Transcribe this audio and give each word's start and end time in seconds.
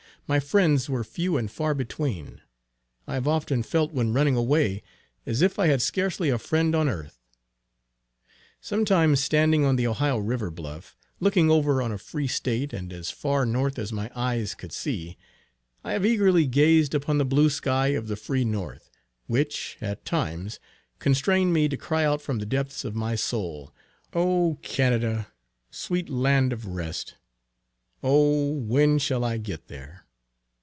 My 0.27 0.39
friends 0.39 0.89
were 0.89 1.03
few 1.03 1.35
and 1.35 1.51
far 1.51 1.73
between. 1.73 2.39
I 3.05 3.15
have 3.15 3.27
often 3.27 3.63
felt 3.63 3.91
when 3.91 4.13
running 4.13 4.37
away 4.37 4.81
as 5.25 5.41
if 5.41 5.59
I 5.59 5.67
had 5.67 5.81
scarcely 5.81 6.29
a 6.29 6.37
friend 6.39 6.73
on 6.73 6.87
earth. 6.87 7.19
Sometimes 8.61 9.19
standing 9.21 9.65
on 9.65 9.75
the 9.75 9.85
Ohio 9.87 10.19
River 10.19 10.49
bluff, 10.49 10.95
looking 11.19 11.51
over 11.51 11.81
on 11.81 11.91
a 11.91 11.97
free 11.97 12.29
State, 12.29 12.71
and 12.71 12.93
as 12.93 13.11
far 13.11 13.45
north 13.45 13.77
as 13.77 13.91
my 13.91 14.09
eyes 14.15 14.55
could 14.55 14.71
see, 14.71 15.17
I 15.83 15.91
have 15.91 16.05
eagerly 16.05 16.47
gazed 16.47 16.95
upon 16.95 17.17
the 17.17 17.25
blue 17.25 17.49
sky 17.49 17.87
of 17.87 18.07
the 18.07 18.15
free 18.15 18.45
North, 18.45 18.89
which 19.27 19.77
at 19.81 20.05
times 20.05 20.61
constrained 20.99 21.51
me 21.51 21.67
to 21.67 21.75
cry 21.75 22.05
out 22.05 22.21
from 22.21 22.39
the 22.39 22.45
depths 22.45 22.85
of 22.85 22.95
my 22.95 23.15
soul, 23.15 23.73
Oh! 24.13 24.59
Canada, 24.61 25.27
sweet 25.71 26.09
land 26.09 26.53
of 26.53 26.67
rest 26.67 27.15
Oh! 28.01 28.51
when 28.51 28.97
shall 28.97 29.25
I 29.25 29.35
get 29.37 29.67
there! 29.67 30.05